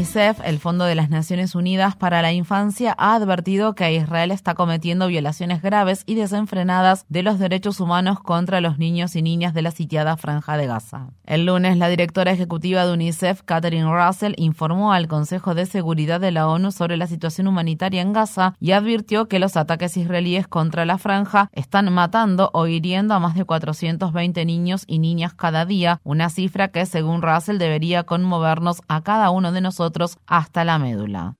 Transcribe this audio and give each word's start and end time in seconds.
UNICEF, 0.00 0.40
el 0.46 0.58
Fondo 0.58 0.86
de 0.86 0.94
las 0.94 1.10
Naciones 1.10 1.54
Unidas 1.54 1.94
para 1.94 2.22
la 2.22 2.32
Infancia, 2.32 2.94
ha 2.96 3.14
advertido 3.14 3.74
que 3.74 3.92
Israel 3.92 4.30
está 4.30 4.54
cometiendo 4.54 5.08
violaciones 5.08 5.60
graves 5.60 6.04
y 6.06 6.14
desenfrenadas 6.14 7.04
de 7.10 7.22
los 7.22 7.38
derechos 7.38 7.80
humanos 7.80 8.18
contra 8.18 8.62
los 8.62 8.78
niños 8.78 9.14
y 9.14 9.20
niñas 9.20 9.52
de 9.52 9.60
la 9.60 9.72
sitiada 9.72 10.16
franja 10.16 10.56
de 10.56 10.66
Gaza. 10.66 11.08
El 11.26 11.44
lunes, 11.44 11.76
la 11.76 11.90
directora 11.90 12.32
ejecutiva 12.32 12.86
de 12.86 12.94
UNICEF, 12.94 13.42
Catherine 13.42 13.92
Russell, 13.92 14.32
informó 14.38 14.94
al 14.94 15.06
Consejo 15.06 15.54
de 15.54 15.66
Seguridad 15.66 16.18
de 16.18 16.30
la 16.30 16.48
ONU 16.48 16.72
sobre 16.72 16.96
la 16.96 17.06
situación 17.06 17.46
humanitaria 17.46 18.00
en 18.00 18.14
Gaza 18.14 18.54
y 18.58 18.72
advirtió 18.72 19.28
que 19.28 19.38
los 19.38 19.58
ataques 19.58 19.98
israelíes 19.98 20.48
contra 20.48 20.86
la 20.86 20.96
franja 20.96 21.50
están 21.52 21.92
matando 21.92 22.48
o 22.54 22.66
hiriendo 22.66 23.12
a 23.12 23.18
más 23.18 23.34
de 23.34 23.44
420 23.44 24.46
niños 24.46 24.84
y 24.86 24.98
niñas 24.98 25.34
cada 25.34 25.66
día, 25.66 26.00
una 26.04 26.30
cifra 26.30 26.68
que, 26.68 26.86
según 26.86 27.20
Russell, 27.20 27.58
debería 27.58 28.04
conmovernos 28.04 28.80
a 28.88 29.02
cada 29.02 29.28
uno 29.28 29.52
de 29.52 29.60
nosotros 29.60 29.89
hasta 30.26 30.64
la 30.64 30.78
médula. 30.78 31.36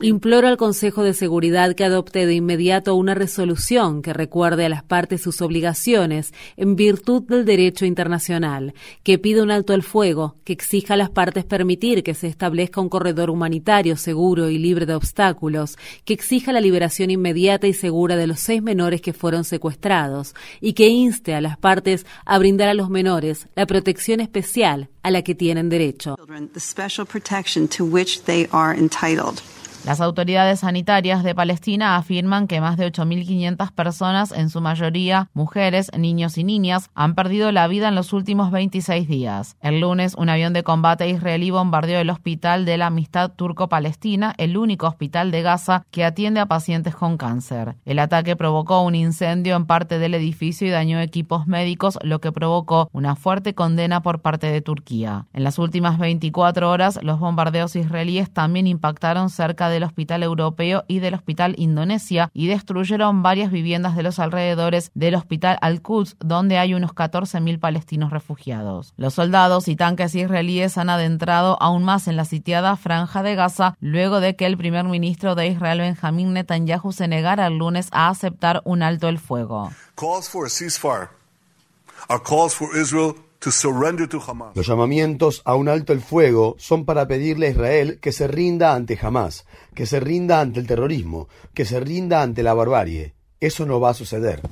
Imploro 0.00 0.48
al 0.48 0.56
Consejo 0.56 1.02
de 1.02 1.14
Seguridad 1.14 1.74
que 1.74 1.84
adopte 1.84 2.26
de 2.26 2.34
inmediato 2.34 2.94
una 2.94 3.14
resolución 3.14 4.02
que 4.02 4.12
recuerde 4.12 4.66
a 4.66 4.68
las 4.68 4.82
partes 4.82 5.22
sus 5.22 5.40
obligaciones 5.42 6.32
en 6.56 6.76
virtud 6.76 7.22
del 7.22 7.44
derecho 7.44 7.84
internacional, 7.84 8.74
que 9.02 9.18
pida 9.18 9.42
un 9.42 9.50
alto 9.50 9.72
al 9.72 9.82
fuego, 9.82 10.36
que 10.44 10.52
exija 10.52 10.94
a 10.94 10.96
las 10.96 11.10
partes 11.10 11.44
permitir 11.44 12.02
que 12.02 12.14
se 12.14 12.26
establezca 12.26 12.80
un 12.80 12.88
corredor 12.88 13.30
humanitario 13.30 13.96
seguro 13.96 14.50
y 14.50 14.58
libre 14.58 14.86
de 14.86 14.94
obstáculos, 14.94 15.76
que 16.04 16.14
exija 16.14 16.52
la 16.52 16.60
liberación 16.60 17.10
inmediata 17.10 17.66
y 17.66 17.74
segura 17.74 18.16
de 18.16 18.26
los 18.26 18.40
seis 18.40 18.62
menores 18.62 19.00
que 19.00 19.12
fueron 19.12 19.44
secuestrados 19.44 20.34
y 20.60 20.72
que 20.72 20.88
inste 20.88 21.34
a 21.34 21.40
las 21.40 21.58
partes 21.58 22.06
a 22.24 22.38
brindar 22.38 22.68
a 22.68 22.74
los 22.74 22.90
menores 22.90 23.48
la 23.54 23.66
protección 23.66 23.89
especial 24.20 24.88
a 25.02 25.10
la 25.10 25.22
que 25.22 25.34
tienen 25.34 25.68
derecho. 25.68 26.16
Las 29.86 30.02
autoridades 30.02 30.60
sanitarias 30.60 31.24
de 31.24 31.34
Palestina 31.34 31.96
afirman 31.96 32.46
que 32.46 32.60
más 32.60 32.76
de 32.76 32.92
8.500 32.92 33.72
personas, 33.72 34.30
en 34.30 34.50
su 34.50 34.60
mayoría 34.60 35.30
mujeres, 35.32 35.90
niños 35.96 36.36
y 36.36 36.44
niñas, 36.44 36.90
han 36.94 37.14
perdido 37.14 37.50
la 37.50 37.66
vida 37.66 37.88
en 37.88 37.94
los 37.94 38.12
últimos 38.12 38.50
26 38.50 39.08
días. 39.08 39.56
El 39.62 39.80
lunes, 39.80 40.14
un 40.16 40.28
avión 40.28 40.52
de 40.52 40.62
combate 40.64 41.08
israelí 41.08 41.50
bombardeó 41.50 41.98
el 41.98 42.10
hospital 42.10 42.66
de 42.66 42.76
la 42.76 42.86
Amistad 42.88 43.30
Turco-Palestina, 43.30 44.34
el 44.36 44.58
único 44.58 44.86
hospital 44.86 45.30
de 45.30 45.40
Gaza 45.40 45.86
que 45.90 46.04
atiende 46.04 46.40
a 46.40 46.46
pacientes 46.46 46.94
con 46.94 47.16
cáncer. 47.16 47.76
El 47.86 48.00
ataque 48.00 48.36
provocó 48.36 48.82
un 48.82 48.94
incendio 48.94 49.56
en 49.56 49.64
parte 49.64 49.98
del 49.98 50.12
edificio 50.12 50.66
y 50.66 50.70
dañó 50.70 51.00
equipos 51.00 51.46
médicos, 51.46 51.98
lo 52.02 52.20
que 52.20 52.32
provocó 52.32 52.90
una 52.92 53.16
fuerte 53.16 53.54
condena 53.54 54.02
por 54.02 54.20
parte 54.20 54.48
de 54.48 54.60
Turquía. 54.60 55.26
En 55.32 55.42
las 55.42 55.58
últimas 55.58 55.98
24 55.98 56.70
horas, 56.70 57.00
los 57.02 57.18
bombardeos 57.18 57.76
israelíes 57.76 58.30
también 58.30 58.66
impactaron 58.66 59.30
cerca 59.30 59.69
de 59.69 59.69
del 59.70 59.84
Hospital 59.84 60.22
Europeo 60.22 60.84
y 60.88 60.98
del 60.98 61.14
Hospital 61.14 61.54
Indonesia 61.58 62.30
y 62.34 62.48
destruyeron 62.48 63.22
varias 63.22 63.50
viviendas 63.50 63.96
de 63.96 64.02
los 64.02 64.18
alrededores 64.18 64.90
del 64.94 65.14
Hospital 65.14 65.58
Al-Quds, 65.62 66.16
donde 66.20 66.58
hay 66.58 66.74
unos 66.74 66.90
14.000 66.92 67.58
palestinos 67.58 68.10
refugiados. 68.10 68.92
Los 68.96 69.14
soldados 69.14 69.68
y 69.68 69.76
tanques 69.76 70.14
israelíes 70.14 70.76
han 70.78 70.90
adentrado 70.90 71.56
aún 71.60 71.84
más 71.84 72.08
en 72.08 72.16
la 72.16 72.24
sitiada 72.24 72.76
franja 72.76 73.22
de 73.22 73.34
Gaza 73.34 73.76
luego 73.80 74.20
de 74.20 74.36
que 74.36 74.46
el 74.46 74.56
primer 74.56 74.84
ministro 74.84 75.34
de 75.34 75.48
Israel, 75.48 75.80
Benjamín 75.80 76.32
Netanyahu, 76.32 76.92
se 76.92 77.08
negara 77.08 77.46
el 77.46 77.58
lunes 77.58 77.88
a 77.92 78.08
aceptar 78.08 78.62
un 78.64 78.82
alto 78.82 79.08
el 79.08 79.18
fuego. 79.18 79.70
Los 84.54 84.66
llamamientos 84.66 85.40
a 85.46 85.54
un 85.54 85.68
alto 85.68 85.94
el 85.94 86.00
fuego 86.00 86.56
son 86.58 86.84
para 86.84 87.08
pedirle 87.08 87.46
a 87.46 87.50
Israel 87.50 87.98
que 88.00 88.12
se 88.12 88.28
rinda 88.28 88.74
ante 88.74 88.98
Hamas, 89.00 89.46
que 89.74 89.86
se 89.86 89.98
rinda 89.98 90.40
ante 90.40 90.60
el 90.60 90.66
terrorismo, 90.66 91.28
que 91.54 91.64
se 91.64 91.80
rinda 91.80 92.20
ante 92.20 92.42
la 92.42 92.52
barbarie. 92.52 93.14
Eso 93.40 93.64
no 93.64 93.80
va 93.80 93.90
a 93.90 93.94
suceder. 93.94 94.42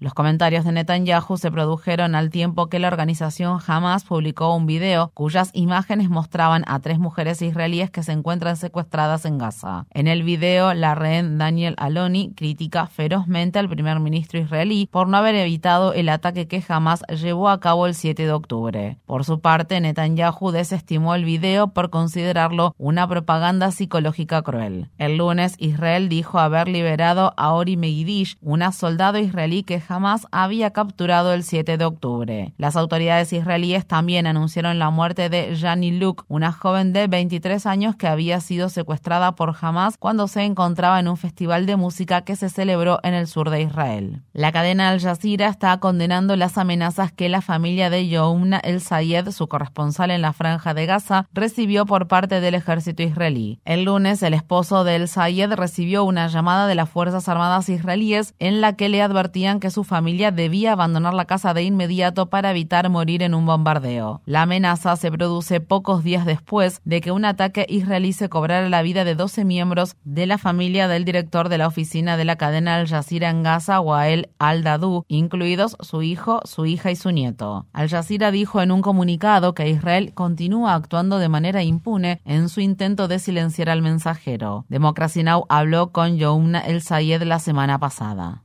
Los 0.00 0.14
comentarios 0.14 0.64
de 0.64 0.72
Netanyahu 0.72 1.36
se 1.36 1.50
produjeron 1.50 2.14
al 2.14 2.30
tiempo 2.30 2.70
que 2.70 2.78
la 2.78 2.88
organización 2.88 3.58
Hamas 3.66 4.04
publicó 4.04 4.56
un 4.56 4.64
video 4.64 5.10
cuyas 5.12 5.50
imágenes 5.52 6.08
mostraban 6.08 6.64
a 6.66 6.80
tres 6.80 6.98
mujeres 6.98 7.42
israelíes 7.42 7.90
que 7.90 8.02
se 8.02 8.12
encuentran 8.12 8.56
secuestradas 8.56 9.26
en 9.26 9.36
Gaza. 9.36 9.84
En 9.90 10.08
el 10.08 10.22
video, 10.22 10.72
la 10.72 10.94
rehén 10.94 11.36
Daniel 11.36 11.74
Aloni 11.76 12.32
critica 12.34 12.86
ferozmente 12.86 13.58
al 13.58 13.68
primer 13.68 14.00
ministro 14.00 14.40
israelí 14.40 14.88
por 14.90 15.06
no 15.06 15.18
haber 15.18 15.34
evitado 15.34 15.92
el 15.92 16.08
ataque 16.08 16.48
que 16.48 16.64
Hamas 16.66 17.02
llevó 17.10 17.50
a 17.50 17.60
cabo 17.60 17.86
el 17.86 17.94
7 17.94 18.24
de 18.24 18.32
octubre. 18.32 18.96
Por 19.04 19.26
su 19.26 19.40
parte, 19.40 19.82
Netanyahu 19.82 20.50
desestimó 20.50 21.14
el 21.14 21.26
video 21.26 21.74
por 21.74 21.90
considerarlo 21.90 22.74
una 22.78 23.06
propaganda 23.06 23.70
psicológica 23.70 24.40
cruel. 24.40 24.88
El 24.96 25.18
lunes, 25.18 25.56
Israel 25.58 26.08
dijo 26.08 26.38
haber 26.38 26.68
liberado 26.68 27.34
a 27.36 27.52
Ori 27.52 27.76
Megidish, 27.76 28.38
una 28.40 28.72
soldado 28.72 29.18
israelí 29.18 29.62
que 29.62 29.89
jamás 29.90 30.28
había 30.30 30.70
capturado 30.70 31.32
el 31.32 31.42
7 31.42 31.76
de 31.76 31.84
octubre. 31.84 32.54
Las 32.58 32.76
autoridades 32.76 33.32
israelíes 33.32 33.84
también 33.84 34.28
anunciaron 34.28 34.78
la 34.78 34.90
muerte 34.90 35.28
de 35.28 35.56
Jani 35.56 35.98
Luke, 35.98 36.22
una 36.28 36.52
joven 36.52 36.92
de 36.92 37.08
23 37.08 37.66
años 37.66 37.96
que 37.96 38.06
había 38.06 38.40
sido 38.40 38.68
secuestrada 38.68 39.34
por 39.34 39.56
Hamas 39.60 39.96
cuando 39.98 40.28
se 40.28 40.44
encontraba 40.44 41.00
en 41.00 41.08
un 41.08 41.16
festival 41.16 41.66
de 41.66 41.74
música 41.74 42.20
que 42.20 42.36
se 42.36 42.50
celebró 42.50 43.00
en 43.02 43.14
el 43.14 43.26
sur 43.26 43.50
de 43.50 43.62
Israel. 43.62 44.22
La 44.32 44.52
cadena 44.52 44.90
Al 44.90 45.00
Jazeera 45.00 45.48
está 45.48 45.76
condenando 45.80 46.36
las 46.36 46.56
amenazas 46.56 47.10
que 47.10 47.28
la 47.28 47.40
familia 47.40 47.90
de 47.90 48.06
Youmna 48.06 48.58
El 48.58 48.80
Sayed, 48.80 49.32
su 49.32 49.48
corresponsal 49.48 50.12
en 50.12 50.22
la 50.22 50.32
franja 50.32 50.72
de 50.72 50.86
Gaza, 50.86 51.26
recibió 51.34 51.84
por 51.84 52.06
parte 52.06 52.40
del 52.40 52.54
ejército 52.54 53.02
israelí. 53.02 53.58
El 53.64 53.86
lunes, 53.86 54.22
el 54.22 54.34
esposo 54.34 54.84
de 54.84 54.94
El 54.94 55.08
Sayed 55.08 55.52
recibió 55.54 56.04
una 56.04 56.28
llamada 56.28 56.68
de 56.68 56.76
las 56.76 56.88
Fuerzas 56.88 57.28
Armadas 57.28 57.68
israelíes 57.68 58.34
en 58.38 58.60
la 58.60 58.74
que 58.74 58.88
le 58.88 59.02
advertían 59.02 59.58
que 59.58 59.70
su 59.70 59.79
su 59.80 59.84
familia 59.84 60.30
debía 60.30 60.72
abandonar 60.72 61.14
la 61.14 61.24
casa 61.24 61.54
de 61.54 61.62
inmediato 61.62 62.26
para 62.26 62.50
evitar 62.50 62.90
morir 62.90 63.22
en 63.22 63.32
un 63.32 63.46
bombardeo. 63.46 64.20
La 64.26 64.42
amenaza 64.42 64.94
se 64.96 65.10
produce 65.10 65.62
pocos 65.62 66.04
días 66.04 66.26
después 66.26 66.82
de 66.84 67.00
que 67.00 67.12
un 67.12 67.24
ataque 67.24 67.64
israelí 67.66 68.12
se 68.12 68.28
cobrara 68.28 68.68
la 68.68 68.82
vida 68.82 69.04
de 69.04 69.14
12 69.14 69.46
miembros 69.46 69.96
de 70.04 70.26
la 70.26 70.36
familia 70.36 70.86
del 70.86 71.06
director 71.06 71.48
de 71.48 71.56
la 71.56 71.66
oficina 71.66 72.18
de 72.18 72.26
la 72.26 72.36
cadena 72.36 72.76
Al 72.76 72.88
Jazeera 72.88 73.30
en 73.30 73.42
Gaza, 73.42 73.80
Wael 73.80 74.28
al-Dadu, 74.38 75.06
incluidos 75.08 75.78
su 75.80 76.02
hijo, 76.02 76.42
su 76.44 76.66
hija 76.66 76.90
y 76.90 76.96
su 76.96 77.10
nieto. 77.10 77.64
Al 77.72 77.88
Jazeera 77.88 78.30
dijo 78.30 78.60
en 78.60 78.72
un 78.72 78.82
comunicado 78.82 79.54
que 79.54 79.70
Israel 79.70 80.12
continúa 80.12 80.74
actuando 80.74 81.16
de 81.18 81.30
manera 81.30 81.62
impune 81.62 82.20
en 82.26 82.50
su 82.50 82.60
intento 82.60 83.08
de 83.08 83.18
silenciar 83.18 83.70
al 83.70 83.80
mensajero. 83.80 84.66
Democracy 84.68 85.22
Now! 85.22 85.46
habló 85.48 85.90
con 85.90 86.18
Youmna 86.18 86.60
El 86.60 86.82
Sayed 86.82 87.22
la 87.22 87.38
semana 87.38 87.78
pasada. 87.78 88.42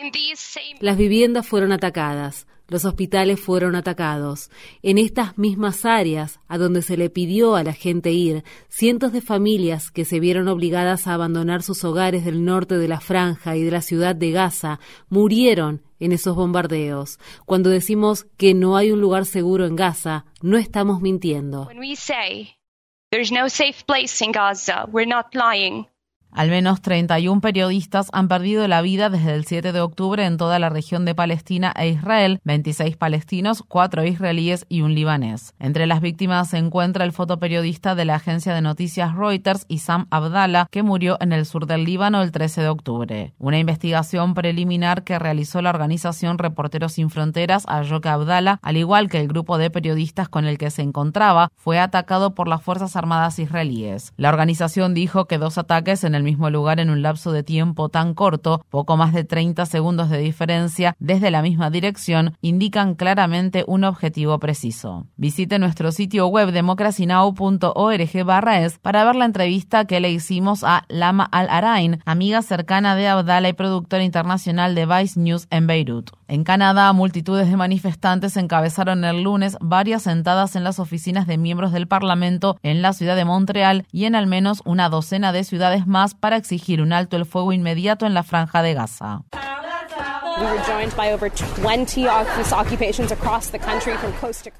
Homes 0.00 0.56
las 0.80 0.96
viviendas 0.96 1.46
fueron 1.46 1.72
atacadas, 1.72 2.46
los 2.68 2.84
hospitales 2.84 3.40
fueron 3.40 3.74
atacados. 3.74 4.48
En 4.82 4.96
estas 4.96 5.36
mismas 5.38 5.84
áreas 5.84 6.38
a 6.46 6.56
donde 6.56 6.82
se 6.82 6.96
le 6.96 7.10
pidió 7.10 7.56
a 7.56 7.64
la 7.64 7.72
gente 7.72 8.12
ir, 8.12 8.44
cientos 8.68 9.12
de 9.12 9.22
familias 9.22 9.90
que 9.90 10.04
se 10.04 10.20
vieron 10.20 10.46
obligadas 10.46 11.08
a 11.08 11.14
abandonar 11.14 11.62
sus 11.64 11.82
hogares 11.82 12.24
del 12.24 12.44
norte 12.44 12.78
de 12.78 12.86
la 12.86 13.00
franja 13.00 13.56
y 13.56 13.62
de 13.64 13.72
la 13.72 13.82
ciudad 13.82 14.14
de 14.14 14.30
Gaza 14.30 14.78
murieron 15.08 15.82
en 15.98 16.12
esos 16.12 16.36
bombardeos. 16.36 17.18
Cuando 17.44 17.70
decimos 17.70 18.26
que 18.36 18.54
no 18.54 18.76
hay 18.76 18.92
un 18.92 19.00
lugar 19.00 19.26
seguro 19.26 19.66
en 19.66 19.74
Gaza, 19.74 20.26
no 20.42 20.58
estamos 20.58 21.00
mintiendo. 21.00 21.68
There's 23.10 23.32
no 23.32 23.48
safe 23.48 23.86
place 23.86 24.20
in 24.20 24.32
Gaza. 24.32 24.86
We're 24.90 25.06
not 25.06 25.34
lying. 25.34 25.86
Al 26.32 26.50
menos 26.50 26.82
31 26.82 27.40
periodistas 27.40 28.08
han 28.12 28.28
perdido 28.28 28.68
la 28.68 28.82
vida 28.82 29.10
desde 29.10 29.34
el 29.34 29.44
7 29.44 29.72
de 29.72 29.80
octubre 29.80 30.24
en 30.24 30.36
toda 30.36 30.58
la 30.58 30.68
región 30.68 31.04
de 31.04 31.14
Palestina 31.14 31.72
e 31.76 31.88
Israel, 31.88 32.40
26 32.44 32.96
palestinos, 32.96 33.64
4 33.66 34.04
israelíes 34.04 34.66
y 34.68 34.82
un 34.82 34.94
libanés. 34.94 35.54
Entre 35.58 35.86
las 35.86 36.00
víctimas 36.00 36.50
se 36.50 36.58
encuentra 36.58 37.04
el 37.04 37.12
fotoperiodista 37.12 37.94
de 37.94 38.04
la 38.04 38.16
agencia 38.16 38.54
de 38.54 38.60
noticias 38.60 39.14
Reuters, 39.14 39.64
Isam 39.68 40.06
Abdallah, 40.10 40.66
que 40.70 40.82
murió 40.82 41.16
en 41.20 41.32
el 41.32 41.46
sur 41.46 41.66
del 41.66 41.84
Líbano 41.84 42.22
el 42.22 42.30
13 42.30 42.62
de 42.62 42.68
octubre. 42.68 43.32
Una 43.38 43.58
investigación 43.58 44.34
preliminar 44.34 45.04
que 45.04 45.18
realizó 45.18 45.62
la 45.62 45.70
organización 45.70 46.38
Reporteros 46.38 46.92
Sin 46.92 47.10
Fronteras 47.10 47.64
halló 47.66 48.00
que 48.00 48.08
Abdallah, 48.08 48.58
al 48.62 48.76
igual 48.76 49.08
que 49.08 49.20
el 49.20 49.28
grupo 49.28 49.58
de 49.58 49.70
periodistas 49.70 50.28
con 50.28 50.44
el 50.44 50.58
que 50.58 50.70
se 50.70 50.82
encontraba, 50.82 51.50
fue 51.56 51.78
atacado 51.78 52.34
por 52.34 52.48
las 52.48 52.62
Fuerzas 52.62 52.96
Armadas 52.96 53.38
israelíes. 53.38 54.12
La 54.16 54.28
organización 54.28 54.94
dijo 54.94 55.26
que 55.26 55.38
dos 55.38 55.58
ataques 55.58 56.04
en 56.04 56.14
el 56.14 56.17
mismo 56.22 56.50
lugar 56.50 56.80
en 56.80 56.90
un 56.90 57.02
lapso 57.02 57.32
de 57.32 57.42
tiempo 57.42 57.88
tan 57.88 58.14
corto, 58.14 58.64
poco 58.68 58.96
más 58.96 59.12
de 59.12 59.24
30 59.24 59.66
segundos 59.66 60.10
de 60.10 60.18
diferencia 60.18 60.94
desde 60.98 61.30
la 61.30 61.42
misma 61.42 61.70
dirección, 61.70 62.36
indican 62.40 62.94
claramente 62.94 63.64
un 63.66 63.84
objetivo 63.84 64.38
preciso. 64.38 65.06
Visite 65.16 65.58
nuestro 65.58 65.92
sitio 65.92 66.26
web 66.28 66.52
democracynow.org 66.52 68.24
barra 68.24 68.60
es 68.60 68.78
para 68.78 69.04
ver 69.04 69.16
la 69.16 69.24
entrevista 69.24 69.84
que 69.84 70.00
le 70.00 70.10
hicimos 70.10 70.64
a 70.64 70.84
Lama 70.88 71.28
Al-Arain, 71.30 72.00
amiga 72.04 72.42
cercana 72.42 72.96
de 72.96 73.08
Abdallah 73.08 73.48
y 73.48 73.52
productora 73.52 74.04
internacional 74.04 74.74
de 74.74 74.86
Vice 74.86 75.20
News 75.20 75.46
en 75.50 75.66
Beirut. 75.66 76.17
En 76.30 76.44
Canadá, 76.44 76.92
multitudes 76.92 77.48
de 77.48 77.56
manifestantes 77.56 78.36
encabezaron 78.36 79.02
el 79.02 79.22
lunes 79.22 79.56
varias 79.62 80.02
sentadas 80.02 80.56
en 80.56 80.64
las 80.64 80.78
oficinas 80.78 81.26
de 81.26 81.38
miembros 81.38 81.72
del 81.72 81.88
Parlamento 81.88 82.58
en 82.62 82.82
la 82.82 82.92
ciudad 82.92 83.16
de 83.16 83.24
Montreal 83.24 83.86
y 83.92 84.04
en 84.04 84.14
al 84.14 84.26
menos 84.26 84.60
una 84.66 84.90
docena 84.90 85.32
de 85.32 85.42
ciudades 85.42 85.86
más 85.86 86.14
para 86.14 86.36
exigir 86.36 86.82
un 86.82 86.92
alto 86.92 87.16
el 87.16 87.24
fuego 87.24 87.54
inmediato 87.54 88.04
en 88.04 88.12
la 88.12 88.24
franja 88.24 88.60
de 88.60 88.74
Gaza. 88.74 89.22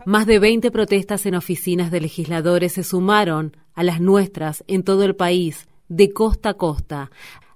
Más 0.06 0.26
de 0.26 0.38
20 0.38 0.70
protestas 0.70 1.26
en 1.26 1.34
oficinas 1.34 1.90
de 1.90 2.00
legisladores 2.00 2.72
se 2.72 2.82
sumaron 2.82 3.54
a 3.74 3.82
las 3.82 4.00
nuestras 4.00 4.64
en 4.68 4.84
todo 4.84 5.04
el 5.04 5.14
país, 5.14 5.68
de 5.88 6.14
costa 6.14 6.48
a 6.48 6.54
costa. 6.54 7.10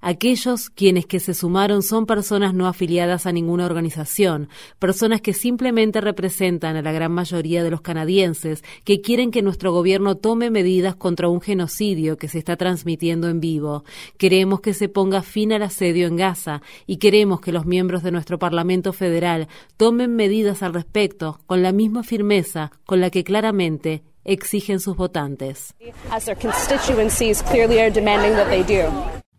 Aquellos 0.05 0.69
quienes 0.69 1.07
que 1.07 1.21
se 1.21 1.33
sumaron 1.33 1.85
son 1.85 2.07
personas 2.07 2.55
no 2.55 2.67
afiliadas 2.67 3.25
a 3.25 3.33
ninguna 3.33 3.67
organización, 3.67 4.49
personas 4.81 5.21
que 5.21 5.33
simplemente 5.33 6.01
representan 6.01 6.75
a 6.75 6.83
la 6.83 6.91
gran 6.91 7.13
mayoría 7.13 7.63
de 7.63 7.71
los 7.71 7.83
canadienses 7.83 8.65
que 8.83 9.01
quieren 9.01 9.31
que 9.31 9.43
nuestro 9.43 9.73
gobierno 9.73 10.17
tome 10.17 10.51
medidas 10.51 10.97
contra 10.97 11.29
un 11.29 11.41
genocidio 11.41 12.17
que 12.17 12.27
se 12.27 12.39
está 12.39 12.57
transmitiendo 12.57 13.29
en 13.29 13.39
vivo. 13.39 13.85
Queremos 14.19 14.61
que 14.61 14.75
se 14.75 14.89
ponga 14.89 15.23
fin 15.23 15.53
al 15.53 15.63
asedio 15.63 16.09
en 16.09 16.17
Gaza 16.17 16.63
y 16.85 16.97
queremos 16.97 17.41
que 17.41 17.53
los 17.53 17.65
miembros 17.65 18.03
de 18.03 18.11
nuestro 18.11 18.41
Parlamento 18.41 18.93
Federal 18.93 19.47
tomen 19.77 20.17
medidas 20.17 20.65
al 20.65 20.75
respecto 20.75 21.39
con 21.47 21.63
la 21.63 21.71
misma 21.71 22.03
firmeza 22.03 22.73
con 22.87 23.01
la 23.01 23.11
que 23.11 23.23
claramente 23.23 24.03
exigen 24.25 24.81
sus 24.81 24.97
votantes. 24.97 25.77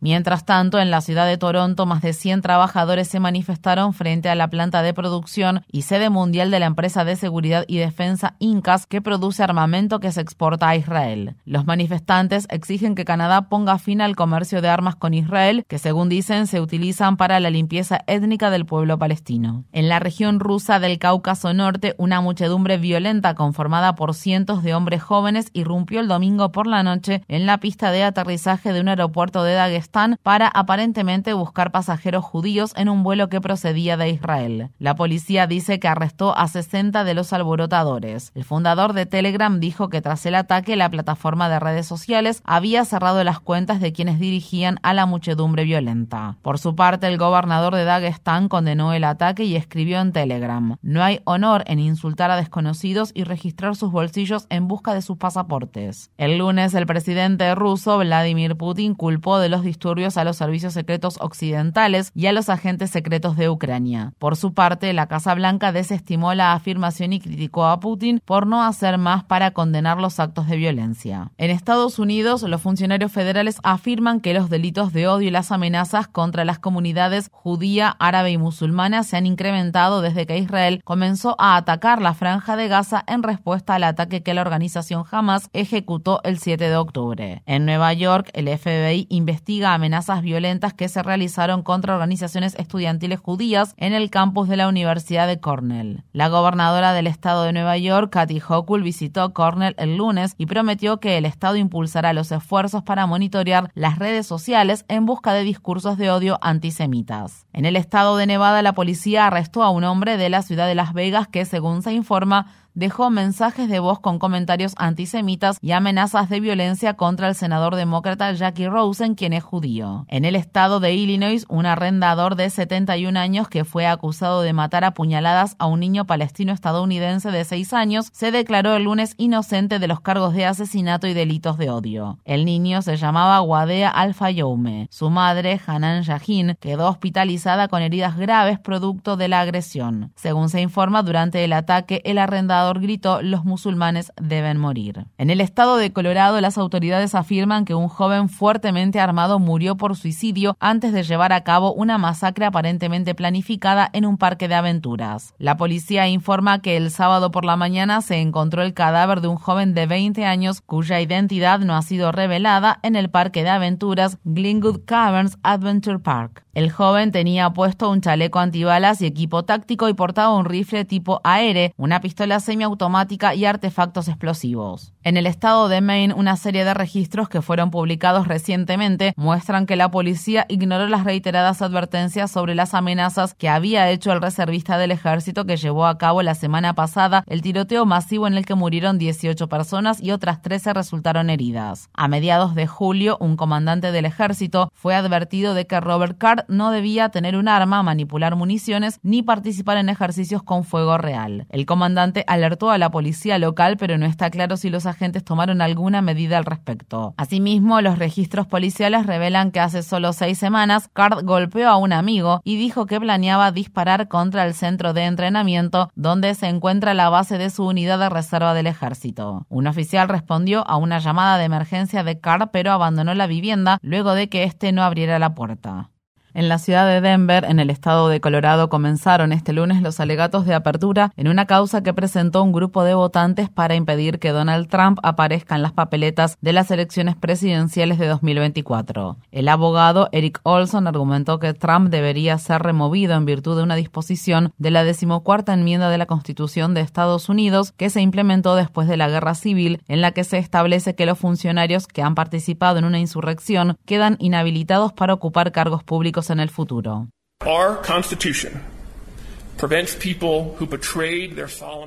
Mientras 0.03 0.44
tanto, 0.44 0.79
en 0.79 0.91
la 0.91 1.00
ciudad 1.00 1.25
de 1.25 1.38
Toronto, 1.38 1.85
más 1.85 2.01
de 2.01 2.11
100 2.11 2.41
trabajadores 2.41 3.07
se 3.07 3.21
manifestaron 3.21 3.94
frente 3.94 4.27
a 4.27 4.35
la 4.35 4.50
planta 4.50 4.81
de 4.81 4.94
producción 4.94 5.61
y 5.71 5.83
sede 5.83 6.09
mundial 6.09 6.51
de 6.51 6.59
la 6.59 6.65
empresa 6.65 7.05
de 7.05 7.15
seguridad 7.15 7.63
y 7.69 7.77
defensa 7.77 8.35
Incas 8.39 8.85
que 8.85 9.01
produce 9.01 9.44
armamento 9.44 10.01
que 10.01 10.11
se 10.11 10.19
exporta 10.19 10.67
a 10.67 10.75
Israel. 10.75 11.38
Los 11.45 11.65
manifestantes 11.65 12.47
exigen 12.50 12.95
que 12.95 13.05
Canadá 13.05 13.47
ponga 13.47 13.77
fin 13.77 14.01
al 14.01 14.17
comercio 14.17 14.61
de 14.61 14.67
armas 14.67 14.97
con 14.97 15.13
Israel, 15.13 15.63
que 15.69 15.79
según 15.79 16.09
dicen 16.09 16.47
se 16.47 16.59
utilizan 16.59 17.15
para 17.15 17.39
la 17.39 17.49
limpieza 17.49 18.01
étnica 18.06 18.49
del 18.49 18.65
pueblo 18.65 18.99
palestino. 18.99 19.63
En 19.71 19.88
la 19.88 19.99
región 19.99 20.41
rusa 20.41 20.81
del 20.81 20.99
Cáucaso 20.99 21.53
Norte, 21.53 21.95
una 21.97 22.19
muchedumbre 22.19 22.77
violenta 22.77 23.35
conformada 23.35 23.95
por 23.95 24.13
cientos 24.13 24.63
de 24.63 24.73
hombres 24.73 25.01
jóvenes 25.01 25.49
irrumpió 25.53 26.01
el 26.01 26.09
domingo 26.09 26.51
por 26.51 26.67
la 26.67 26.83
noche 26.83 27.23
en 27.29 27.45
la 27.45 27.59
pista 27.59 27.91
de 27.91 28.03
aterrizaje 28.03 28.73
de 28.73 28.81
un 28.81 28.89
aeropuerto 28.89 29.45
de 29.45 29.53
Para 29.94 30.48
aparentemente 30.48 31.34
buscar 31.34 31.72
pasajeros 31.72 32.25
judíos 32.25 32.74
en 32.75 32.90
un 32.90 33.04
vuelo 33.04 33.30
que 33.30 33.40
procedía 33.40 33.95
de 33.95 34.10
Israel. 34.10 34.69
La 34.80 34.95
policía 34.95 35.45
dice 35.45 35.80
que 35.80 35.88
arrestó 35.88 36.36
a 36.36 36.48
60 36.48 37.04
de 37.04 37.13
los 37.13 37.31
alborotadores. 37.31 38.31
El 38.34 38.44
fundador 38.44 38.94
de 38.94 39.06
Telegram 39.06 39.60
dijo 39.60 39.90
que 39.90 40.01
tras 40.01 40.25
el 40.25 40.34
ataque 40.34 40.75
la 40.75 40.90
plataforma 40.90 41.48
de 41.48 41.60
redes 41.60 41.86
sociales 41.86 42.42
había 42.44 42.86
cerrado 42.86 43.24
las 43.24 43.40
cuentas 43.40 43.81
de 43.81 43.94
quienes 43.94 44.18
dirigían 44.18 44.80
a 44.81 44.95
la 44.95 45.06
muchedumbre 45.06 45.63
violenta. 45.63 46.38
Por 46.42 46.57
su 46.57 46.75
parte, 46.75 47.07
el 47.07 47.19
gobernador 47.19 47.75
de 47.75 47.84
Dagestán 47.84 48.50
condenó 48.50 48.94
el 48.94 49.04
ataque 49.04 49.44
y 49.44 49.56
escribió 49.56 50.01
en 50.01 50.12
Telegram, 50.12 50.78
no 50.81 51.04
hay 51.04 51.22
honor 51.25 51.63
en 51.68 51.78
insultar 51.78 52.31
a 52.31 52.36
desconocidos 52.36 53.12
y 53.13 53.25
registrar 53.25 53.75
sus 53.75 53.92
bolsillos 53.92 54.48
en 54.50 54.68
busca 54.68 54.95
de 54.95 55.04
sus 55.04 55.18
pasaportes. 55.18 56.10
El 56.18 56.40
lunes, 56.40 56.74
el 56.74 56.88
presidente 56.88 57.54
ruso 57.54 58.00
Vladimir 58.00 58.56
Putin 58.56 58.95
culpó 58.95 59.38
de 59.38 59.50
los 59.50 59.63
disturbios 59.73 60.17
a 60.17 60.23
los 60.23 60.37
servicios 60.37 60.73
secretos 60.73 61.17
occidentales 61.19 62.11
y 62.13 62.27
a 62.27 62.31
los 62.31 62.49
agentes 62.49 62.91
secretos 62.91 63.35
de 63.37 63.49
Ucrania. 63.49 64.13
Por 64.19 64.35
su 64.35 64.53
parte, 64.53 64.93
la 64.93 65.07
Casa 65.07 65.33
Blanca 65.33 65.71
desestimó 65.71 66.35
la 66.35 66.53
afirmación 66.53 67.11
y 67.11 67.19
criticó 67.19 67.65
a 67.65 67.79
Putin 67.79 68.21
por 68.23 68.45
no 68.45 68.63
hacer 68.63 68.99
más 68.99 69.23
para 69.23 69.51
condenar 69.51 69.99
los 69.99 70.19
actos 70.19 70.47
de 70.47 70.57
violencia. 70.57 71.31
En 71.39 71.49
Estados 71.49 71.97
Unidos, 71.97 72.43
los 72.43 72.61
funcionarios 72.61 73.11
federales 73.11 73.57
afirman 73.63 74.19
que 74.19 74.35
los 74.35 74.49
delitos 74.49 74.93
de 74.93 75.07
odio 75.07 75.29
y 75.29 75.31
las 75.31 75.51
amenazas 75.51 76.07
contra 76.07 76.45
las 76.45 76.59
comunidades 76.59 77.29
judía, 77.31 77.95
árabe 77.99 78.29
y 78.29 78.37
musulmana 78.37 79.03
se 79.03 79.17
han 79.17 79.25
incrementado 79.25 80.01
desde 80.01 80.27
que 80.27 80.37
Israel 80.37 80.81
comenzó 80.83 81.35
a 81.39 81.55
atacar 81.55 81.99
la 81.99 82.13
franja 82.13 82.55
de 82.55 82.67
Gaza 82.67 83.03
en 83.07 83.23
respuesta 83.23 83.73
al 83.73 83.85
ataque 83.85 84.21
que 84.21 84.35
la 84.35 84.41
organización 84.41 85.03
Hamas 85.09 85.49
ejecutó 85.53 86.21
el 86.23 86.37
7 86.37 86.69
de 86.69 86.75
octubre. 86.75 87.41
En 87.47 87.65
Nueva 87.65 87.91
York, 87.93 88.29
el 88.33 88.47
FBI 88.55 89.07
investiga 89.09 89.62
amenazas 89.71 90.21
violentas 90.21 90.74
que 90.74 90.89
se 90.89 91.01
realizaron 91.01 91.63
contra 91.63 91.94
organizaciones 91.94 92.56
estudiantiles 92.56 93.19
judías 93.19 93.75
en 93.77 93.94
el 93.94 94.10
campus 94.10 94.50
de 94.50 94.57
la 94.57 94.68
Universidad 94.68 95.27
de 95.27 95.39
Cornell. 95.39 96.04
La 96.12 96.27
gobernadora 96.27 96.94
del 96.94 97.07
estado 97.07 97.44
de 97.44 97.54
Nueva 97.54 97.77
York, 97.77 98.12
Kathy 98.12 98.42
Hochul, 98.42 98.83
visitó 98.83 99.33
Cornell 99.33 99.75
el 99.77 99.98
lunes 99.98 100.36
y 100.38 100.48
prometió 100.48 101.00
que 101.00 101.18
el 101.18 101.25
estado 101.25 101.56
impulsará 101.56 102.13
los 102.13 102.31
esfuerzos 102.31 102.83
para 102.83 103.06
monitorear 103.06 103.71
las 103.75 104.00
redes 104.00 104.27
sociales 104.27 104.86
en 104.88 105.06
busca 105.06 105.33
de 105.33 105.44
discursos 105.44 105.98
de 105.98 106.12
odio 106.12 106.39
antisemitas. 106.42 107.45
En 107.54 107.66
el 107.66 107.75
estado 107.75 108.18
de 108.18 108.25
Nevada, 108.25 108.62
la 108.62 108.74
policía 108.74 109.27
arrestó 109.27 109.64
a 109.64 109.69
un 109.69 109.83
hombre 109.83 110.18
de 110.18 110.30
la 110.30 110.42
ciudad 110.42 110.68
de 110.68 110.76
Las 110.76 110.94
Vegas 110.94 111.28
que, 111.28 111.45
según 111.45 111.81
se 111.83 111.94
informa, 111.94 112.47
dejó 112.73 113.09
mensajes 113.09 113.69
de 113.69 113.80
voz 113.80 113.99
con 113.99 114.19
comentarios 114.19 114.73
antisemitas 114.77 115.57
y 115.61 115.71
amenazas 115.71 116.30
de 116.30 116.39
violencia 116.39 116.95
contra 116.95 117.27
el 117.27 117.35
senador 117.35 117.75
demócrata 117.75 118.31
Jackie 118.33 118.68
Rosen, 118.68 119.15
quien 119.15 119.33
es 119.33 119.44
judío. 119.44 120.06
En 120.09 120.25
el 120.25 120.35
estado 120.35 120.80
de 120.80 120.94
Illinois, 120.94 121.45
un 121.49 121.65
arrendador 121.65 122.35
de 122.35 122.49
71 122.49 123.19
años 123.19 123.47
que 123.47 123.65
fue 123.65 123.85
acusado 123.87 124.42
de 124.42 124.53
matar 124.53 124.83
a 124.83 124.94
puñaladas 124.94 125.56
a 125.59 125.68
un 125.68 125.80
niño 125.80 126.06
palestino 126.06 126.53
estadounidense 126.53 127.31
de 127.31 127.44
6 127.44 127.73
años 127.73 128.09
se 128.11 128.31
declaró 128.31 128.75
el 128.75 128.83
lunes 128.83 129.13
inocente 129.18 129.80
de 129.80 129.87
los 129.87 130.01
cargos 130.01 130.33
de 130.33 130.45
asesinato 130.45 131.07
y 131.07 131.13
delitos 131.13 131.57
de 131.57 131.69
odio. 131.69 132.19
El 132.25 132.45
niño 132.45 132.81
se 132.81 132.97
llamaba 132.97 133.42
Wadea 133.42 133.89
Al-Fayoume. 133.89 134.87
Su 134.89 135.09
madre, 135.09 135.59
Hanan 135.65 136.03
Yahin, 136.03 136.57
quedó 136.59 136.89
hospitalizada 136.89 137.68
con 137.68 137.81
heridas 137.81 138.18
graves 138.18 138.59
producto 138.59 139.18
de 139.18 139.27
la 139.27 139.42
agresión. 139.42 140.11
Según 140.15 140.49
se 140.49 140.61
informa, 140.61 141.03
durante 141.03 141.44
el 141.44 141.53
ataque, 141.53 142.01
el 142.06 142.18
arrendador 142.18 142.62
gritó 142.71 143.21
los 143.21 143.45
musulmanes 143.45 144.11
deben 144.21 144.57
morir. 144.57 145.05
En 145.17 145.29
el 145.29 145.41
estado 145.41 145.77
de 145.77 145.91
Colorado, 145.91 146.39
las 146.41 146.57
autoridades 146.57 147.15
afirman 147.15 147.65
que 147.65 147.75
un 147.75 147.87
joven 147.87 148.29
fuertemente 148.29 148.99
armado 148.99 149.39
murió 149.39 149.75
por 149.75 149.95
suicidio 149.95 150.55
antes 150.59 150.93
de 150.93 151.03
llevar 151.03 151.33
a 151.33 151.43
cabo 151.43 151.73
una 151.73 151.97
masacre 151.97 152.45
aparentemente 152.45 153.15
planificada 153.15 153.89
en 153.93 154.05
un 154.05 154.17
parque 154.17 154.47
de 154.47 154.55
aventuras. 154.55 155.33
La 155.37 155.57
policía 155.57 156.07
informa 156.07 156.59
que 156.59 156.77
el 156.77 156.91
sábado 156.91 157.31
por 157.31 157.45
la 157.45 157.55
mañana 157.55 158.01
se 158.01 158.21
encontró 158.21 158.61
el 158.61 158.73
cadáver 158.73 159.21
de 159.21 159.27
un 159.27 159.37
joven 159.37 159.73
de 159.73 159.85
20 159.85 160.25
años 160.25 160.61
cuya 160.61 161.01
identidad 161.01 161.59
no 161.59 161.75
ha 161.75 161.81
sido 161.81 162.11
revelada 162.11 162.79
en 162.83 162.95
el 162.95 163.09
parque 163.09 163.43
de 163.43 163.49
aventuras 163.49 164.17
Glenwood 164.23 164.81
Caverns 164.85 165.37
Adventure 165.43 165.99
Park. 165.99 166.43
El 166.54 166.72
joven 166.72 167.12
tenía 167.12 167.50
puesto 167.50 167.90
un 167.90 168.02
chaleco 168.02 168.38
antibalas 168.38 169.02
y 169.02 169.07
equipo 169.07 169.44
táctico 169.44 169.90
y 169.90 169.95
portaba 169.95 170.36
un 170.36 170.45
rifle 170.45 170.86
tipo 170.86 171.19
AR, 171.24 171.74
una 171.78 172.00
pistola 172.00 172.40
semiautomática 172.40 173.33
y 173.33 173.45
artefactos 173.45 174.07
explosivos. 174.07 174.94
En 175.02 175.18
el 175.18 175.26
estado 175.26 175.68
de 175.68 175.81
Maine, 175.81 176.14
una 176.14 176.38
serie 176.38 176.64
de 176.64 176.76
registros 176.76 177.28
que 177.28 177.42
fueron 177.42 177.72
publicados 177.72 178.28
recientemente 178.28 179.14
muestran 179.18 179.66
que 179.66 179.76
la 179.76 179.90
policía 179.90 180.45
ignoró 180.48 180.88
las 180.88 181.06
reiteradas 181.06 181.64
advertencias 181.64 182.30
sobre 182.30 182.54
las 182.54 182.76
amenazas 182.76 183.33
que 183.33 183.50
había 183.50 183.90
hecho 183.90 184.12
el 184.12 184.22
reservista 184.22 184.78
del 184.78 184.92
ejército 184.92 185.45
que 185.45 185.57
llevó 185.57 185.88
a 185.88 185.98
cabo 185.98 186.22
la 186.22 186.36
semana 186.36 186.76
pasada 186.76 187.24
el 187.26 187.42
tiroteo 187.42 187.88
masivo 187.88 188.28
en 188.28 188.36
el 188.36 188.45
que 188.45 188.54
murieron 188.54 189.00
18 189.00 189.50
personas 189.50 190.00
y 190.00 190.12
otras 190.12 190.44
13 190.44 190.74
resultaron 190.74 191.31
heridas. 191.31 191.90
A 191.95 192.07
mediados 192.07 192.54
de 192.54 192.68
julio, 192.68 193.18
un 193.19 193.38
comandante 193.38 193.92
del 193.92 194.06
ejército 194.06 194.72
fue 194.76 194.94
advertido 194.94 195.56
de 195.56 195.66
que 195.66 195.80
Robert 195.80 196.19
Card 196.19 196.43
no 196.47 196.71
debía 196.71 197.09
tener 197.09 197.35
un 197.35 197.47
arma, 197.47 197.83
manipular 197.83 198.35
municiones 198.35 199.00
ni 199.04 199.21
participar 199.21 199.78
en 199.78 199.90
ejercicios 199.90 200.44
con 200.44 200.64
fuego 200.64 200.97
real. 200.97 201.45
El 201.50 201.66
comandante 201.66 202.23
alertó 202.28 202.71
a 202.71 202.78
la 202.78 202.92
policía 202.92 203.38
local, 203.40 203.78
pero 203.78 203.97
no 203.97 204.06
está 204.06 204.30
claro 204.30 204.57
si 204.57 204.69
los 204.69 204.85
agentes 204.85 205.23
tomaron 205.23 205.62
alguna 205.62 206.02
medida 206.02 206.38
al 206.38 206.45
respecto. 206.45 207.14
Asimismo, 207.18 207.81
los 207.81 208.00
registros 208.00 208.47
policiales 208.47 209.06
revelan 209.06 209.52
que 209.52 209.59
hace 209.59 209.83
solo 209.83 210.14
seis 210.14 210.38
semanas, 210.38 210.90
Card 210.94 211.23
golpeó 211.23 211.69
a 211.69 211.78
un 211.78 211.94
amigo 211.94 212.42
y 212.44 212.57
dijo 212.57 212.85
que 212.85 213.00
planeaba 213.00 213.52
disparar 213.52 214.07
contra 214.07 214.45
el 214.45 214.54
centro 214.54 214.94
de 214.94 215.06
entrenamiento 215.06 215.90
donde 215.95 216.35
se 216.35 216.47
encuentra 216.47 216.94
la 216.94 217.09
base 217.09 217.38
de 217.38 217.50
su 217.50 217.66
unidad 217.66 218.00
de 218.00 218.09
reserva 218.09 218.54
del 218.54 218.68
ejército. 218.68 219.45
Un 219.50 219.68
oficial 219.68 220.09
respondió 220.09 220.68
a 220.68 220.78
una 220.78 221.00
llamada 221.00 221.38
de 221.38 221.45
emergencia 221.45 222.04
de 222.04 222.19
Card, 222.19 222.50
pero 222.52 222.71
abandonó 222.71 223.14
la 223.14 223.28
vivienda 223.28 223.78
luego 223.81 224.14
de 224.14 224.30
que 224.30 224.44
éste 224.44 224.71
no 224.71 224.83
abriera 224.83 225.19
la 225.19 225.35
puerta. 225.35 225.90
En 226.35 226.49
la 226.49 226.57
ciudad 226.57 226.87
de 226.87 226.99
Denver, 226.99 227.45
en 227.45 227.59
el 227.59 227.69
estado 227.69 228.09
de 228.09 228.19
Colorado, 228.19 228.68
comenzaron 228.68 229.31
este 229.31 229.54
lunes 229.54 229.83
los 229.83 229.99
alegatos 229.99 230.47
de 230.47 230.56
apertura 230.56 231.11
en 231.16 231.28
una 231.28 231.45
causa 231.45 231.83
que 231.83 231.94
presentó 231.94 232.42
un 232.42 232.52
grupo 232.52 232.83
de 232.83 232.95
votantes 232.95 233.49
para 233.49 233.75
impedir 233.75 234.18
que 234.18 234.31
Donald 234.31 234.68
Trump 234.68 234.97
aparezca 235.04 235.56
en 235.56 235.61
las 235.61 235.73
papeletas 235.73 236.40
de 236.42 236.52
las 236.52 236.71
elecciones 236.71 237.16
presidenciales 237.16 237.99
de 237.99 238.07
2024. 238.07 239.18
El 239.31 239.47
abogado 239.47 240.09
Eric 240.11 240.40
Olson 240.42 240.87
argumentó 240.87 241.37
que 241.37 241.54
Trump 241.54 241.90
debería 241.90 242.40
ser 242.40 242.63
removido 242.63 243.13
en 243.13 243.25
virtud 243.25 243.56
de 243.57 243.63
una 243.63 243.75
disposición 243.75 244.54
de 244.57 244.71
la 244.71 244.83
decimocuarta 244.83 245.54
enmienda 245.54 245.92
de 245.92 245.99
la 245.99 246.07
Constitución 246.07 246.73
de 246.73 246.81
Estados 246.81 247.30
Unidos 247.30 247.73
que 247.78 247.92
se 247.92 248.02
implementó 248.02 248.56
después 248.56 248.87
de 248.87 248.97
la 248.97 249.07
Guerra 249.07 249.35
Civil, 249.35 249.83
en 249.87 250.02
la 250.02 250.13
que 250.13 250.23
se 250.23 250.40
establece 250.40 250.95
que 250.95 251.06
los 251.06 251.19
funcionarios 251.19 251.85
que 251.85 252.02
han 252.02 252.16
participado 252.16 252.80
en 252.80 252.85
una 252.85 252.99
insurrección 252.99 253.78
quedan 253.85 254.16
inhabilitados 254.18 254.94
para 254.94 255.13
ocupar 255.13 255.52
cargos 255.52 255.83
públicos 255.83 256.22
en 256.30 256.39
el 256.39 256.49
futuro. 256.49 257.07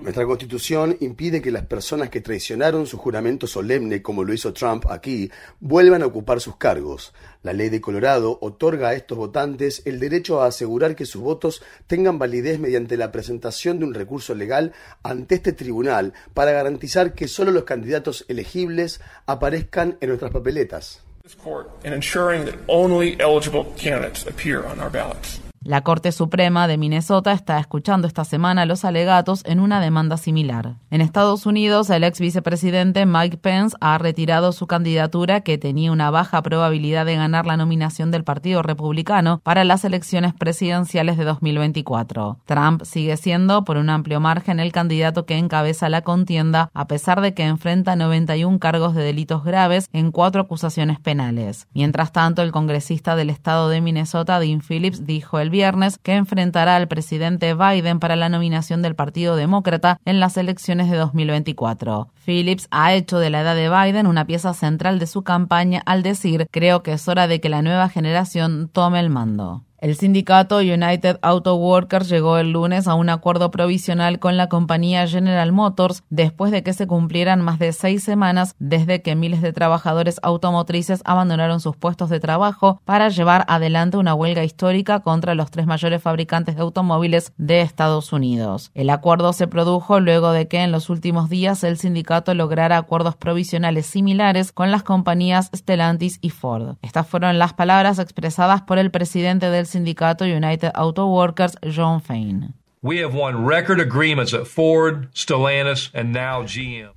Nuestra 0.00 0.24
constitución 0.24 0.96
impide 1.00 1.42
que 1.42 1.50
las 1.50 1.66
personas 1.66 2.08
que 2.08 2.20
traicionaron 2.20 2.86
su 2.86 2.96
juramento 2.96 3.46
solemne, 3.46 4.00
como 4.00 4.24
lo 4.24 4.32
hizo 4.32 4.52
Trump 4.54 4.86
aquí, 4.88 5.30
vuelvan 5.60 6.02
a 6.02 6.06
ocupar 6.06 6.40
sus 6.40 6.56
cargos. 6.56 7.12
La 7.42 7.52
ley 7.52 7.68
de 7.68 7.80
Colorado 7.80 8.38
otorga 8.40 8.88
a 8.88 8.94
estos 8.94 9.18
votantes 9.18 9.82
el 9.84 10.00
derecho 10.00 10.40
a 10.40 10.46
asegurar 10.46 10.94
que 10.96 11.04
sus 11.04 11.20
votos 11.20 11.62
tengan 11.86 12.18
validez 12.18 12.58
mediante 12.58 12.96
la 12.96 13.12
presentación 13.12 13.78
de 13.78 13.84
un 13.84 13.94
recurso 13.94 14.34
legal 14.34 14.72
ante 15.02 15.34
este 15.34 15.52
tribunal 15.52 16.14
para 16.32 16.52
garantizar 16.52 17.14
que 17.14 17.28
solo 17.28 17.50
los 17.50 17.64
candidatos 17.64 18.24
elegibles 18.28 19.00
aparezcan 19.26 19.98
en 20.00 20.08
nuestras 20.08 20.32
papeletas. 20.32 21.05
This 21.26 21.34
court 21.34 21.68
in 21.84 21.92
ensuring 21.92 22.44
that 22.44 22.54
only 22.68 23.20
eligible 23.20 23.64
candidates 23.76 24.24
appear 24.28 24.64
on 24.64 24.78
our 24.78 24.88
ballots. 24.88 25.40
La 25.66 25.80
Corte 25.80 26.12
Suprema 26.12 26.68
de 26.68 26.78
Minnesota 26.78 27.32
está 27.32 27.58
escuchando 27.58 28.06
esta 28.06 28.24
semana 28.24 28.66
los 28.66 28.84
alegatos 28.84 29.42
en 29.46 29.58
una 29.58 29.80
demanda 29.80 30.16
similar. 30.16 30.76
En 30.92 31.00
Estados 31.00 31.44
Unidos, 31.44 31.90
el 31.90 32.04
ex 32.04 32.20
vicepresidente 32.20 33.04
Mike 33.04 33.38
Pence 33.38 33.76
ha 33.80 33.98
retirado 33.98 34.52
su 34.52 34.68
candidatura 34.68 35.40
que 35.40 35.58
tenía 35.58 35.90
una 35.90 36.12
baja 36.12 36.40
probabilidad 36.42 37.04
de 37.04 37.16
ganar 37.16 37.46
la 37.46 37.56
nominación 37.56 38.12
del 38.12 38.22
Partido 38.22 38.62
Republicano 38.62 39.40
para 39.42 39.64
las 39.64 39.84
elecciones 39.84 40.34
presidenciales 40.34 41.16
de 41.16 41.24
2024. 41.24 42.38
Trump 42.44 42.84
sigue 42.84 43.16
siendo, 43.16 43.64
por 43.64 43.76
un 43.76 43.90
amplio 43.90 44.20
margen, 44.20 44.60
el 44.60 44.70
candidato 44.70 45.26
que 45.26 45.36
encabeza 45.36 45.88
la 45.88 46.02
contienda, 46.02 46.70
a 46.74 46.86
pesar 46.86 47.20
de 47.20 47.34
que 47.34 47.42
enfrenta 47.42 47.96
91 47.96 48.60
cargos 48.60 48.94
de 48.94 49.02
delitos 49.02 49.42
graves 49.42 49.88
en 49.92 50.12
cuatro 50.12 50.42
acusaciones 50.42 51.00
penales. 51.00 51.66
Mientras 51.74 52.12
tanto, 52.12 52.42
el 52.42 52.52
congresista 52.52 53.16
del 53.16 53.30
estado 53.30 53.68
de 53.68 53.80
Minnesota, 53.80 54.38
Dean 54.38 54.60
Phillips, 54.60 55.04
dijo 55.04 55.40
el 55.40 55.55
viernes 55.56 55.96
que 55.96 56.12
enfrentará 56.12 56.76
al 56.76 56.86
presidente 56.86 57.54
Biden 57.54 57.98
para 57.98 58.14
la 58.14 58.28
nominación 58.28 58.82
del 58.82 58.94
Partido 58.94 59.36
Demócrata 59.36 59.98
en 60.04 60.20
las 60.20 60.36
elecciones 60.36 60.90
de 60.90 60.98
2024. 60.98 62.10
Phillips 62.26 62.68
ha 62.70 62.92
hecho 62.92 63.18
de 63.18 63.30
la 63.30 63.40
edad 63.40 63.56
de 63.56 63.70
Biden 63.70 64.06
una 64.06 64.26
pieza 64.26 64.52
central 64.52 64.98
de 64.98 65.06
su 65.06 65.22
campaña 65.22 65.82
al 65.86 66.02
decir 66.02 66.46
creo 66.50 66.82
que 66.82 66.92
es 66.92 67.08
hora 67.08 67.26
de 67.26 67.40
que 67.40 67.48
la 67.48 67.62
nueva 67.62 67.88
generación 67.88 68.68
tome 68.70 69.00
el 69.00 69.08
mando. 69.08 69.65
El 69.78 69.94
sindicato 69.94 70.58
United 70.58 71.18
Auto 71.20 71.54
Workers 71.56 72.08
llegó 72.08 72.38
el 72.38 72.52
lunes 72.52 72.88
a 72.88 72.94
un 72.94 73.10
acuerdo 73.10 73.50
provisional 73.50 74.18
con 74.18 74.38
la 74.38 74.48
compañía 74.48 75.06
General 75.06 75.52
Motors 75.52 76.02
después 76.08 76.50
de 76.50 76.62
que 76.62 76.72
se 76.72 76.86
cumplieran 76.86 77.42
más 77.42 77.58
de 77.58 77.72
seis 77.74 78.02
semanas 78.02 78.54
desde 78.58 79.02
que 79.02 79.14
miles 79.14 79.42
de 79.42 79.52
trabajadores 79.52 80.18
automotrices 80.22 81.02
abandonaron 81.04 81.60
sus 81.60 81.76
puestos 81.76 82.08
de 82.08 82.20
trabajo 82.20 82.80
para 82.86 83.10
llevar 83.10 83.44
adelante 83.48 83.98
una 83.98 84.14
huelga 84.14 84.44
histórica 84.44 85.00
contra 85.00 85.34
los 85.34 85.50
tres 85.50 85.66
mayores 85.66 86.02
fabricantes 86.02 86.56
de 86.56 86.62
automóviles 86.62 87.34
de 87.36 87.60
Estados 87.60 88.14
Unidos. 88.14 88.70
El 88.74 88.88
acuerdo 88.88 89.34
se 89.34 89.46
produjo 89.46 90.00
luego 90.00 90.32
de 90.32 90.48
que 90.48 90.62
en 90.62 90.72
los 90.72 90.88
últimos 90.88 91.28
días 91.28 91.62
el 91.64 91.76
sindicato 91.76 92.32
lograra 92.34 92.78
acuerdos 92.78 93.16
provisionales 93.16 93.84
similares 93.84 94.52
con 94.52 94.70
las 94.70 94.82
compañías 94.82 95.50
Stellantis 95.54 96.18
y 96.22 96.30
Ford. 96.30 96.76
Estas 96.80 97.06
fueron 97.06 97.38
las 97.38 97.52
palabras 97.52 97.98
expresadas 97.98 98.62
por 98.62 98.78
el 98.78 98.90
presidente 98.90 99.50
del 99.50 99.65
sindicato 99.66 100.24
United 100.24 100.70
Auto 100.74 101.06
Workers, 101.06 101.56
John 101.74 102.00
Fain. 102.00 102.54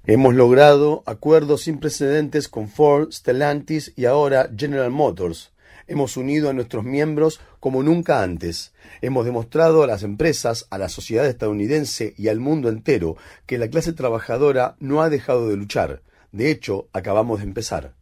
Hemos 0.05 0.35
logrado 0.35 1.03
acuerdos 1.07 1.61
sin 1.61 1.79
precedentes 1.79 2.47
con 2.47 2.67
Ford, 2.67 3.11
Stellantis 3.11 3.93
y 3.95 4.05
ahora 4.05 4.49
General 4.55 4.91
Motors. 4.91 5.51
Hemos 5.87 6.17
unido 6.17 6.51
a 6.51 6.53
nuestros 6.53 6.83
miembros 6.83 7.41
como 7.59 7.81
nunca 7.81 8.21
antes. 8.21 8.73
Hemos 9.01 9.25
demostrado 9.25 9.81
a 9.81 9.87
las 9.87 10.03
empresas, 10.03 10.67
a 10.69 10.77
la 10.77 10.89
sociedad 10.89 11.25
estadounidense 11.25 12.13
y 12.15 12.27
al 12.27 12.39
mundo 12.39 12.69
entero 12.69 13.17
que 13.47 13.57
la 13.57 13.69
clase 13.69 13.93
trabajadora 13.93 14.75
no 14.79 15.01
ha 15.01 15.09
dejado 15.09 15.49
de 15.49 15.57
luchar. 15.57 16.03
De 16.31 16.51
hecho, 16.51 16.87
acabamos 16.93 17.39
de 17.39 17.45
empezar. 17.45 17.93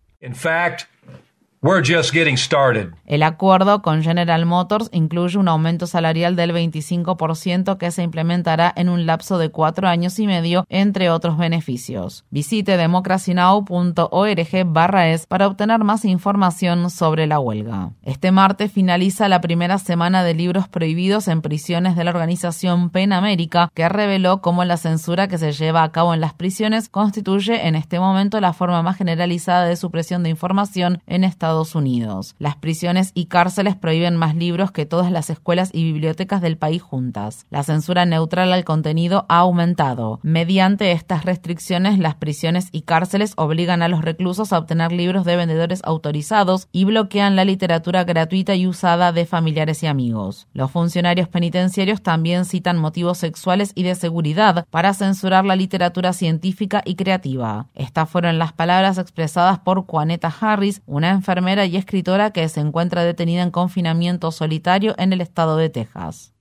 El 3.06 3.24
acuerdo 3.24 3.82
con 3.82 4.04
General 4.04 4.46
Motors 4.46 4.90
incluye 4.92 5.40
un 5.40 5.48
aumento 5.48 5.88
salarial 5.88 6.36
del 6.36 6.54
25% 6.54 7.78
que 7.78 7.90
se 7.90 8.04
implementará 8.04 8.72
en 8.76 8.90
un 8.90 9.08
lapso 9.08 9.40
de 9.40 9.50
cuatro 9.50 9.88
años 9.88 10.20
y 10.20 10.28
medio, 10.28 10.68
entre 10.70 11.10
otros 11.10 11.36
beneficios. 11.38 12.26
Visite 12.30 12.78
democracynow.org 12.78 14.66
barra 14.68 15.10
es 15.10 15.26
para 15.26 15.48
obtener 15.48 15.80
más 15.84 16.06
información 16.06 16.92
sobre 16.92 17.26
la 17.26 17.40
huelga. 17.40 17.90
Este 18.04 18.32
martes 18.32 18.72
finaliza 18.72 19.28
la 19.28 19.42
primera 19.42 19.80
semana 19.80 20.24
de 20.24 20.36
libros 20.36 20.68
prohibidos 20.68 21.28
en 21.28 21.42
prisiones 21.42 21.96
de 21.96 22.04
la 22.04 22.12
organización 22.12 22.92
PEN 22.92 23.14
América, 23.14 23.72
que 23.74 23.90
reveló 23.90 24.42
cómo 24.42 24.64
la 24.64 24.78
censura 24.78 25.28
que 25.28 25.40
se 25.40 25.54
lleva 25.54 25.82
a 25.82 25.92
cabo 25.92 26.14
en 26.14 26.22
las 26.22 26.36
prisiones 26.36 26.88
constituye 26.88 27.68
en 27.68 27.76
este 27.76 28.00
momento 28.00 28.40
la 28.40 28.54
forma 28.54 28.84
más 28.84 28.98
generalizada 28.98 29.66
de 29.66 29.76
supresión 29.76 30.22
de 30.22 30.30
información 30.30 31.02
en 31.08 31.24
Estados 31.24 31.47
Unidos. 31.76 32.36
Las 32.40 32.58
prisiones 32.58 33.12
y 33.14 33.26
cárceles 33.26 33.76
prohíben 33.76 34.18
más 34.18 34.36
libros 34.36 34.72
que 34.72 34.86
todas 34.86 35.12
las 35.12 35.30
escuelas 35.30 35.70
y 35.74 35.84
bibliotecas 35.84 36.42
del 36.42 36.58
país 36.58 36.82
juntas. 36.82 37.46
La 37.50 37.64
censura 37.64 38.06
neutral 38.06 38.52
al 38.52 38.66
contenido 38.66 39.26
ha 39.30 39.40
aumentado. 39.40 40.20
Mediante 40.24 40.92
estas 40.92 41.24
restricciones, 41.24 42.00
las 42.00 42.16
prisiones 42.16 42.68
y 42.74 42.82
cárceles 42.82 43.34
obligan 43.38 43.82
a 43.82 43.88
los 43.88 44.04
reclusos 44.04 44.52
a 44.52 44.58
obtener 44.58 44.92
libros 44.92 45.24
de 45.24 45.38
vendedores 45.38 45.82
autorizados 45.86 46.68
y 46.74 46.84
bloquean 46.84 47.36
la 47.38 47.46
literatura 47.46 48.04
gratuita 48.04 48.56
y 48.56 48.68
usada 48.68 49.14
de 49.14 49.26
familiares 49.26 49.84
y 49.84 49.88
amigos. 49.88 50.48
Los 50.54 50.72
funcionarios 50.72 51.30
penitenciarios 51.30 52.02
también 52.02 52.44
citan 52.44 52.78
motivos 52.78 53.18
sexuales 53.18 53.72
y 53.74 53.84
de 53.84 53.96
seguridad 53.96 54.66
para 54.70 54.94
censurar 54.94 55.46
la 55.46 55.56
literatura 55.56 56.12
científica 56.12 56.82
y 56.86 56.96
creativa. 56.96 57.68
Estas 57.74 58.10
fueron 58.10 58.38
las 58.38 58.52
palabras 58.52 58.98
expresadas 58.98 59.60
por 59.60 59.86
Juaneta 59.86 60.34
Harris, 60.40 60.82
una 60.86 61.12
enfermera 61.12 61.37
enfermera 61.38 61.66
y 61.66 61.78
escritora 61.78 62.32
que 62.32 62.50
se 62.50 62.62
encuentra 62.62 63.04
detenida 63.04 63.44
en 63.44 63.52
confinamiento 63.52 64.32
solitario 64.32 64.96
en 64.98 65.14
el 65.14 65.22
estado 65.22 65.56
de 65.56 65.70
Texas. 65.70 66.34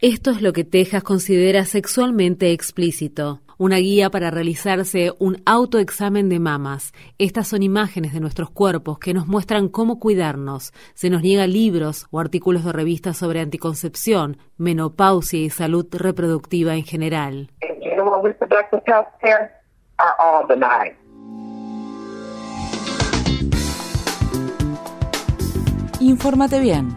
Esto 0.00 0.30
es 0.30 0.42
lo 0.42 0.52
que 0.52 0.64
Texas 0.64 1.02
considera 1.02 1.64
sexualmente 1.64 2.52
explícito. 2.52 3.40
Una 3.58 3.76
guía 3.76 4.08
para 4.08 4.30
realizarse 4.30 5.12
un 5.18 5.42
autoexamen 5.44 6.30
de 6.30 6.38
mamas. 6.38 6.92
Estas 7.18 7.48
son 7.48 7.62
imágenes 7.62 8.14
de 8.14 8.20
nuestros 8.20 8.50
cuerpos 8.50 8.98
que 8.98 9.12
nos 9.12 9.26
muestran 9.26 9.68
cómo 9.68 9.98
cuidarnos. 9.98 10.72
Se 10.94 11.10
nos 11.10 11.20
niega 11.20 11.46
libros 11.46 12.06
o 12.10 12.20
artículos 12.20 12.64
de 12.64 12.72
revistas 12.72 13.18
sobre 13.18 13.40
anticoncepción, 13.40 14.38
menopausia 14.56 15.40
y 15.40 15.50
salud 15.50 15.86
reproductiva 15.92 16.74
en 16.74 16.84
general. 16.84 17.50
Infórmate 26.00 26.60
bien. 26.60 26.96